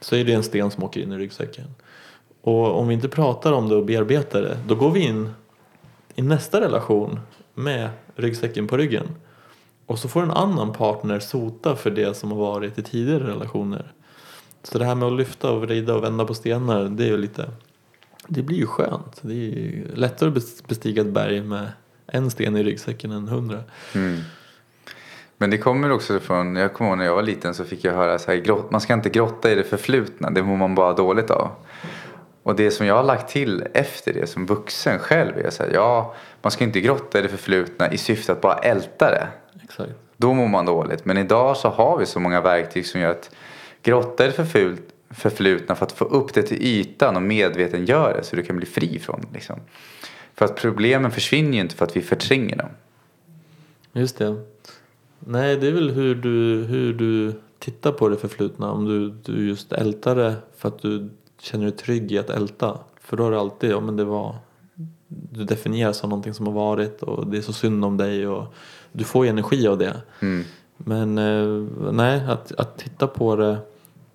[0.00, 1.64] så är det en sten som åker in i ryggsäcken.
[2.42, 5.30] Och om vi inte pratar om det och bearbetar det då går vi in
[6.14, 7.20] i nästa relation
[7.54, 9.06] med ryggsäcken på ryggen.
[9.86, 13.92] Och så får en annan partner sota för det som har varit i tidigare relationer.
[14.62, 17.16] Så det här med att lyfta och vrida och vända på stenar det är ju
[17.16, 17.50] lite
[18.32, 19.18] det blir ju skönt.
[19.22, 21.72] Det är lättare att bestiga ett berg med
[22.06, 23.58] en sten i ryggsäcken än hundra.
[23.94, 24.20] Mm.
[25.38, 27.92] Men det kommer också från, jag kommer ihåg när jag var liten så fick jag
[27.92, 31.30] höra så här, man ska inte grotta i det förflutna, det mår man bara dåligt
[31.30, 31.50] av.
[32.42, 35.70] Och det som jag har lagt till efter det som vuxen själv är så här,
[35.74, 39.28] ja, man ska inte grotta i det förflutna i syfte att bara älta det.
[39.64, 39.92] Exakt.
[40.16, 41.04] Då mår man dåligt.
[41.04, 43.30] Men idag så har vi så många verktyg som gör att
[43.82, 48.24] grotta i det förfult, förflutna för att få upp det till ytan och medvetengöra det
[48.24, 49.28] så du kan bli fri från det.
[49.34, 49.60] Liksom.
[50.34, 52.68] För att problemen försvinner ju inte för att vi förtränger dem.
[53.92, 54.44] Just det.
[55.18, 58.72] Nej, det är väl hur du, hur du tittar på det förflutna.
[58.72, 62.78] Om du, du just ältar det för att du känner dig trygg i att älta.
[63.00, 64.36] För då är det alltid, ja men det var
[65.06, 68.54] du definieras som någonting som har varit och det är så synd om dig och
[68.92, 69.96] du får ju energi av det.
[70.20, 70.44] Mm.
[70.76, 73.58] Men eh, nej, att, att titta på det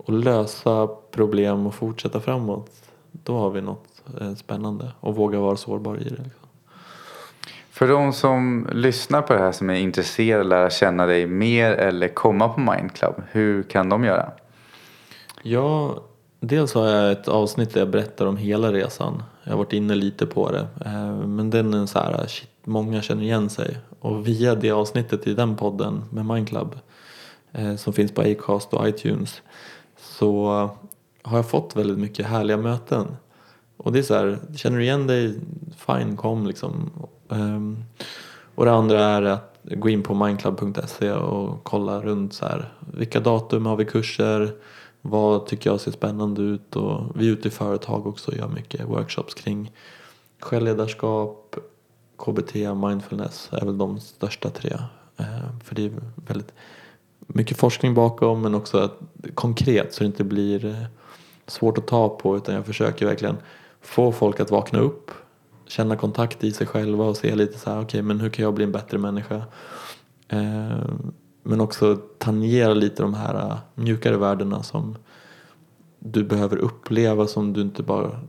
[0.06, 2.72] och lösa problem och fortsätta framåt.
[3.12, 6.10] Då har vi något eh, spännande och våga vara sårbar i det.
[6.10, 6.46] Liksom.
[7.72, 11.28] För de som lyssnar på det här som är intresserade av att lära känna dig
[11.28, 14.32] mer eller komma på Mind Club, hur kan de göra?
[15.42, 15.96] Ja,
[16.40, 19.24] dels har jag ett avsnitt där jag berättar om hela resan.
[19.44, 20.68] Jag har varit inne lite på det.
[20.86, 23.78] Eh, Men den är så här, shit, många känner igen sig.
[24.00, 26.76] Och via det avsnittet i den podden med Mind Club
[27.52, 29.42] eh, som finns på Acast och iTunes
[30.20, 30.70] så
[31.22, 33.08] har jag fått väldigt mycket härliga möten.
[33.78, 35.40] Och det är så här, känner du igen dig,
[35.78, 36.92] fine, kom liksom.
[37.28, 37.84] Um,
[38.56, 42.74] Och det andra är att gå in på mindclub.se och kolla runt så här.
[42.94, 44.56] Vilka datum har vi kurser?
[45.02, 46.76] Vad tycker jag ser spännande ut?
[46.76, 49.72] Och vi är ute i företag också och gör mycket workshops kring
[50.40, 51.56] självledarskap,
[52.18, 54.78] KBT, mindfulness är väl de största tre.
[55.18, 55.92] Ehm, för det är
[56.28, 56.54] väldigt
[57.28, 59.00] mycket forskning bakom men också att,
[59.34, 60.86] konkret så det inte blir eh,
[61.48, 63.38] svårt att ta på utan jag försöker verkligen
[63.82, 65.12] få folk att vakna upp
[65.68, 68.54] känna kontakt i sig själva och se lite så här okej men hur kan jag
[68.54, 69.36] bli en bättre människa
[70.28, 70.90] eh,
[71.44, 74.96] men också tangera lite de här eh, mjukare värdena som
[76.00, 78.20] du behöver uppleva som du inte bara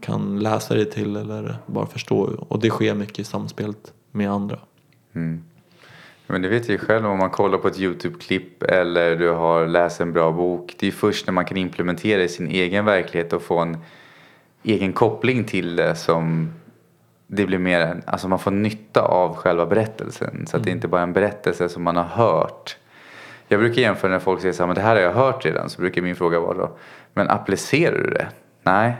[0.00, 4.58] kan läsa dig till eller bara förstå och det sker mycket i samspelet med andra.
[5.12, 5.44] Mm.
[6.30, 9.66] Men det vet jag ju själv om man kollar på ett YouTube-klipp eller du har
[9.66, 10.74] läst en bra bok.
[10.78, 13.78] Det är först när man kan implementera i sin egen verklighet och få en
[14.62, 16.52] egen koppling till det som
[17.26, 20.46] det blir mer alltså man får nytta av själva berättelsen.
[20.46, 22.76] Så att det inte bara är en berättelse som man har hört.
[23.48, 25.70] Jag brukar jämföra när folk säger så här, men det här har jag hört redan.
[25.70, 26.76] Så brukar min fråga vara då,
[27.14, 28.28] men applicerar du det?
[28.62, 28.94] Nej.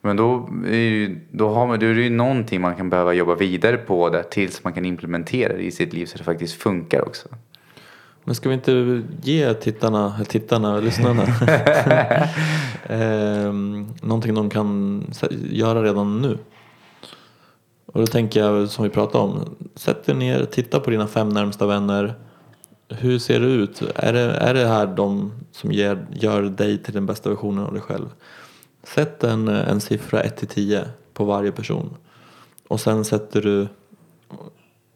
[0.00, 3.12] Men då är, ju, då, har man, då är det ju någonting man kan behöva
[3.12, 6.62] jobba vidare på där tills man kan implementera det i sitt liv så det faktiskt
[6.62, 7.28] funkar också.
[8.24, 11.22] Men ska vi inte ge tittarna, tittarna, lyssnarna
[12.88, 15.04] ehm, någonting de kan
[15.50, 16.38] göra redan nu?
[17.86, 21.28] Och då tänker jag som vi pratade om, sätt dig ner, titta på dina fem
[21.28, 22.14] närmsta vänner.
[22.88, 23.82] Hur ser det ut?
[23.94, 27.72] Är det, är det här de som ger, gör dig till den bästa versionen av
[27.72, 28.08] dig själv?
[28.82, 31.96] Sätt en, en siffra 1 till 10 på varje person.
[32.68, 33.68] Och sen sätter du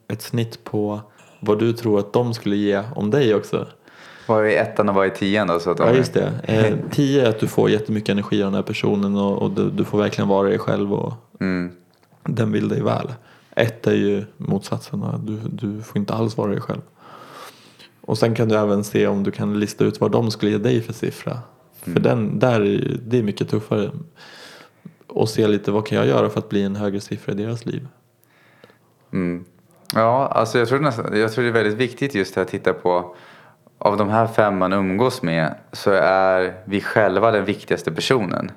[0.07, 1.01] ett snitt på
[1.39, 3.67] vad du tror att de skulle ge om dig också.
[4.27, 5.59] Vad är ettan och vad är tian då?
[5.59, 6.31] Så att Ja just det.
[6.43, 9.69] Eh, 10 är att du får jättemycket energi av den här personen och, och du,
[9.69, 11.71] du får verkligen vara dig själv och Mm.
[12.23, 13.13] den vill dig väl.
[13.55, 16.81] Ett är ju motsatsen, du, du får inte alls vara dig själv.
[18.01, 20.57] Och sen kan du även se om du kan lista ut vad de skulle ge
[20.57, 21.39] dig för siffra.
[21.93, 23.91] För den, där är, det är mycket tuffare.
[25.07, 27.65] Och se lite vad kan jag göra för att bli en högre siffra i deras
[27.65, 27.87] liv.
[29.13, 29.45] Mm.
[29.93, 33.15] Ja, alltså jag tror, nästan, jag tror det är väldigt viktigt just att titta på
[33.77, 38.51] av de här fem man umgås med så är vi själva den viktigaste personen.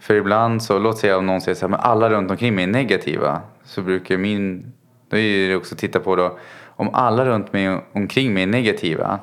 [0.00, 2.64] För ibland så, låt säga om någon säger så här, men alla runt omkring mig
[2.64, 3.42] är negativa.
[3.64, 4.72] Så brukar min,
[5.08, 8.46] då är det också att titta på då, om alla runt mig omkring mig är
[8.46, 9.20] negativa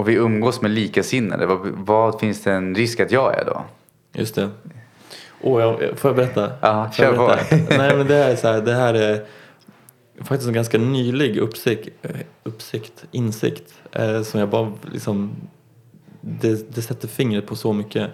[0.00, 3.64] och vi umgås med likasinnade, vad, vad finns det en risk att jag är då?
[4.12, 4.48] Just det.
[5.40, 6.52] Oh, jag, får jag berätta?
[6.60, 7.26] Ja, kör på.
[7.78, 9.24] Nej men det här är så här, det här är
[10.22, 11.88] faktiskt en ganska nylig uppsikt,
[12.42, 15.32] uppsikt insikt eh, som jag bara liksom
[16.20, 18.10] det, det sätter fingret på så mycket.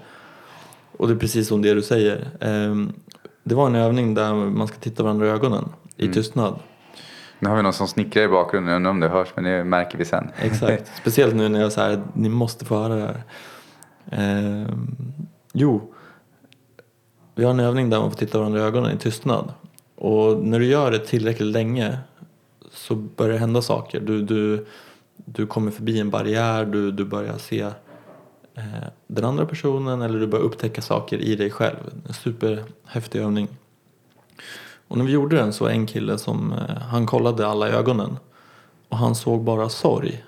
[0.97, 2.17] Och det är precis som det du säger.
[2.41, 2.75] Eh,
[3.45, 6.15] det var en övning där man ska titta varandra i ögonen i Mm.
[6.15, 6.59] tystnad.
[7.39, 9.65] Nu har vi någon som snickrar i bakgrunden, jag undrar om det hörs men det
[9.65, 10.31] märker vi sen.
[10.39, 10.93] Exakt.
[11.01, 13.23] Speciellt nu när jag säger ni måste få höra det här.
[14.11, 14.97] Ehm,
[15.53, 15.93] jo,
[17.35, 19.53] vi har en övning där man får titta varandra i ögonen i tystnad.
[19.95, 21.99] Och när du gör det tillräckligt länge
[22.73, 24.01] så börjar det hända saker.
[24.01, 24.67] Du, du,
[25.17, 27.61] du kommer förbi en barriär, du, du börjar se
[28.55, 28.65] eh,
[29.07, 31.77] den andra personen eller du börjar upptäcka saker i dig själv.
[32.09, 33.49] En superhäftig övning.
[34.89, 37.73] Och när vi gjorde den så var en kille som, eh, han kollade alla i
[37.73, 38.19] ögonen
[38.89, 40.25] och han såg bara sorg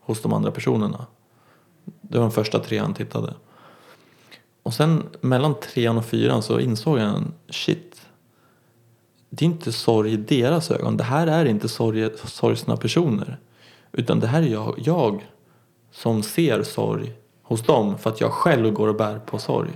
[0.00, 1.06] hos de andra personerna.
[2.00, 3.34] Det var de första tre han tittade.
[4.62, 8.00] Och sen mellan trean och fyran så insåg han shit.
[9.30, 10.96] Det är inte sorg i deras ögon.
[10.96, 13.38] Det här är inte sorg, sorgsna personer.
[13.92, 15.26] Utan det här är jag, jag
[15.92, 19.70] som ser sorg hos dem för att jag själv går och bär på sorg.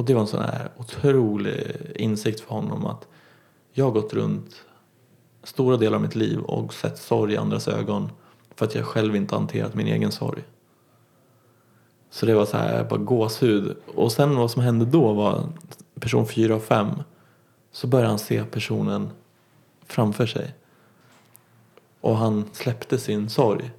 [0.00, 3.08] Och det var en sån här otrolig insikt för honom att
[3.72, 4.64] jag har gått runt
[5.42, 8.12] stora delar av mitt liv och sett sorg i andras ögon
[8.54, 10.42] för att jag själv inte hanterat min egen sorg.
[12.10, 13.76] Så det var så här bara gåshud.
[13.94, 15.48] Och sen vad som hände då var
[15.94, 16.88] person 4 och 5
[17.72, 19.10] så började han se personen
[19.86, 20.54] framför sig.
[22.00, 23.70] Och han släppte sin sorg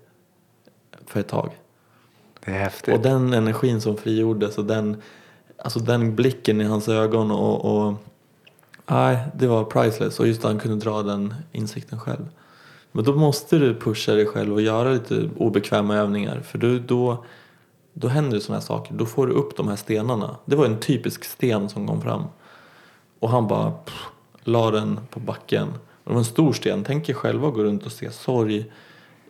[1.05, 1.51] för ett tag.
[2.45, 2.93] Det är häftigt.
[2.93, 5.01] Och den energin som frigjordes och den,
[5.61, 7.93] alltså den blicken i hans ögon och, och
[8.85, 12.25] nej, det var priceless och just att han kunde dra den insikten själv.
[12.91, 17.25] Men då måste du pusha dig själv och göra lite obekväma övningar för du, då,
[17.93, 18.93] då händer det sådana här saker.
[18.93, 20.35] Då får du upp de här stenarna.
[20.45, 22.23] Det var en typisk sten som kom fram.
[23.19, 24.05] Och han bara pff,
[24.43, 25.67] la den på backen.
[25.67, 26.83] Och det var en stor sten.
[26.83, 28.71] Tänk er själva gå runt och se sorg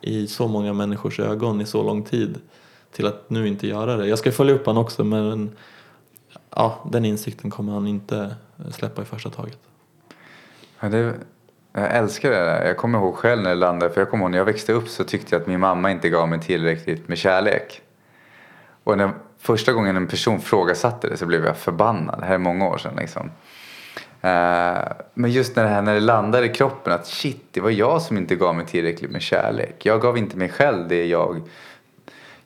[0.01, 2.37] i så många människors ögon i så lång tid
[2.91, 4.07] till att nu inte göra det.
[4.07, 5.49] Jag ska följa upp han också men
[6.55, 9.59] ja, den insikten kommer han inte eh, släppa i första taget.
[10.79, 11.13] Ja, det,
[11.73, 12.65] jag älskar det där.
[12.65, 13.93] Jag kommer ihåg själv när det landade.
[13.93, 16.09] För jag kommer ihåg när jag växte upp så tyckte jag att min mamma inte
[16.09, 17.81] gav mig tillräckligt med kärlek.
[18.83, 22.19] Och när första gången en person frågasatte det så blev jag förbannad.
[22.19, 23.31] Det här är många år sedan liksom.
[24.21, 24.81] Eh,
[25.13, 28.01] men just när det här när det landade i kroppen att shit, det var jag
[28.01, 29.85] som inte gav mig tillräckligt med kärlek.
[29.85, 31.41] Jag gav inte mig själv det jag...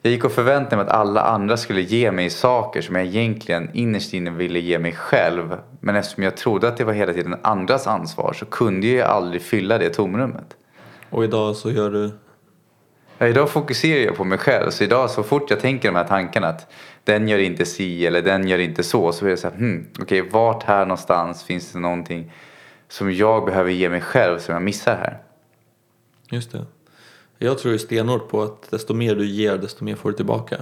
[0.06, 3.70] Jag gick och förväntade mig att alla andra skulle ge mig saker som jag egentligen
[3.72, 5.58] innerst inne ville ge mig själv.
[5.80, 9.42] Men eftersom jag trodde att det var hela tiden andras ansvar så kunde jag aldrig
[9.42, 10.56] fylla det tomrummet.
[11.10, 12.10] Och idag så gör du
[13.18, 14.70] Ja, idag fokuserar jag på mig själv.
[14.70, 16.72] Så idag så fort jag tänker de här tankarna att
[17.04, 19.12] den gör inte si eller den gör inte så.
[19.12, 22.32] Så är det så här, hmm, okej vart här någonstans finns det någonting
[22.88, 25.18] som jag behöver ge mig själv som jag missar här.
[26.30, 26.66] Just det.
[27.38, 30.56] Jag tror ju stenhårt på att desto mer du ger desto mer får du tillbaka.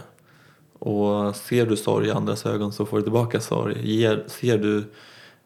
[0.78, 3.96] Och ser du sorg i andras ögon så får du tillbaka sorg.
[3.96, 4.84] Ger, ser du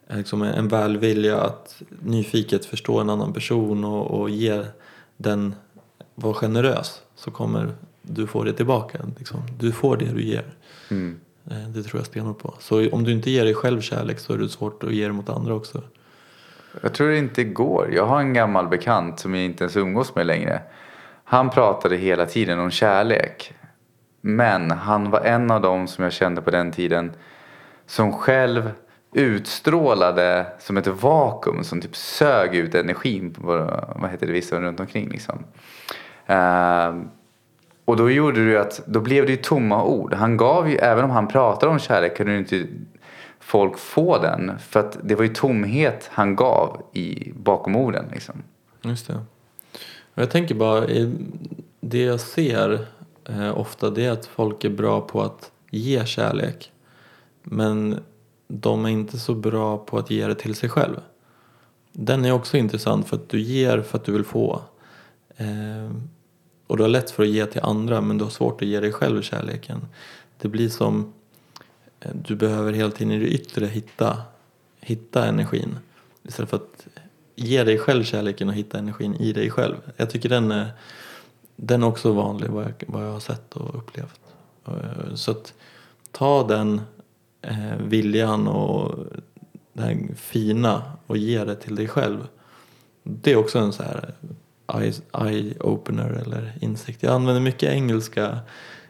[0.08, 4.64] eh, liksom en välvilja att nyfiket förstå en annan person och, och ge
[5.16, 5.54] den,
[6.14, 8.98] var generös så kommer du få det tillbaka.
[9.18, 9.40] Liksom.
[9.58, 10.44] Du får det du ger.
[10.90, 11.20] Mm.
[11.50, 12.54] Eh, Det tror jag stenhårt på.
[12.60, 15.12] Så om du inte ger dig själv kärlek så är det svårt att ge det
[15.12, 15.82] mot andra också.
[16.82, 17.90] Jag tror det inte går.
[17.94, 20.62] Jag har en gammal bekant som jag inte ens umgås med längre.
[21.30, 23.54] Han pratade hela tiden om kärlek.
[24.20, 27.12] Men han var en av dem som jag kände på den tiden
[27.86, 28.70] som själv
[29.12, 33.42] utstrålade som ett vakuum som typ sög ut energin på
[33.96, 35.44] vad heter det, vissa runt omkring liksom.
[36.30, 37.04] Uh,
[37.84, 40.14] och då gjorde det ju att, då blev det ju tomma ord.
[40.14, 42.66] Han gav ju, även om han pratade om kärlek kunde inte
[43.40, 44.58] folk få den.
[44.58, 48.42] För att det var ju tomhet han gav i, bakom orden liksom.
[48.82, 49.20] Just det.
[50.18, 50.86] Och jag tänker bara,
[51.80, 52.86] det jag ser
[53.24, 56.72] eh, ofta det är att folk är bra på att ge kärlek.
[57.42, 58.00] Men
[58.48, 61.00] de är inte så bra på att ge det till sig själv.
[61.92, 64.62] Den är också intressant för att du ger för att du vill få.
[65.36, 65.90] Eh,
[66.66, 68.80] och du har lätt för att ge till andra men du har svårt att ge
[68.80, 69.86] dig själv kärleken.
[70.38, 71.12] Det blir som,
[72.00, 74.22] eh, du behöver hela tiden i det yttre hitta,
[74.80, 75.78] hitta energin.
[76.22, 76.86] Istället för att
[77.38, 79.76] ge dig själv kärleken och hitta energin i dig själv.
[79.96, 80.66] Jag tycker den är,
[81.56, 84.20] den är också vanlig vad jag, vad jag har sett och upplevt.
[84.66, 85.54] Eh, Så att
[86.10, 86.80] ta den
[87.42, 89.06] eh, viljan och
[89.72, 92.26] det här fina och ge det till dig själv.
[93.02, 94.14] Det är också en så här
[95.12, 97.02] eye-opener eller insikt.
[97.02, 98.38] Jag använder mycket engelska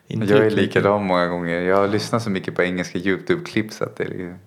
[0.07, 0.31] intryck.
[0.31, 1.61] Jag är likadan många gånger.
[1.61, 4.39] Jag har lyssnat så mycket på engelska YouTube-klipp så att det är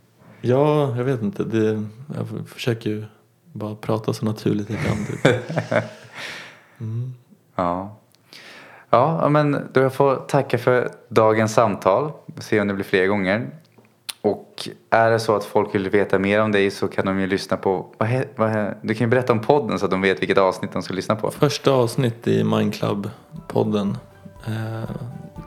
[0.41, 1.43] Ja, jag vet inte.
[1.43, 1.83] Det,
[2.15, 3.05] jag försöker ju
[3.51, 5.05] bara prata så naturligt jag kan.
[5.05, 5.43] Typ.
[6.81, 7.13] Mm.
[7.55, 7.97] Ja.
[8.89, 12.11] Ja, men då jag får tacka för dagens samtal.
[12.37, 13.49] Se om det blir fler gånger.
[14.21, 17.27] Och är det så att folk vill veta mer om dig så kan de ju
[17.27, 20.21] lyssna på, vad he, vad du kan ju berätta om podden så att de vet
[20.21, 21.31] vilket avsnitt de ska lyssna på.
[21.31, 23.97] Första avsnitt i Mindclub-podden
[24.47, 24.89] eh,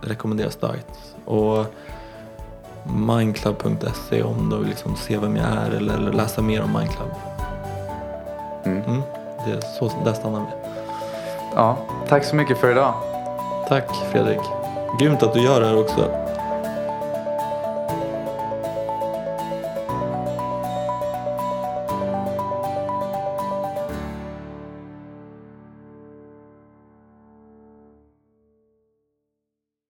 [0.01, 1.15] rekommenderas starkt.
[1.25, 1.67] Och
[3.07, 7.34] mindclub.se om de vill liksom se vem jag är eller, eller läsa mer om Mindclub.
[8.65, 8.83] Mm.
[8.85, 9.03] Mm,
[9.47, 10.47] det är så, där stannar vi.
[11.55, 11.77] Ja,
[12.09, 12.95] tack så mycket för idag.
[13.69, 14.41] Tack Fredrik.
[15.01, 16.24] Grymt att du gör det här också.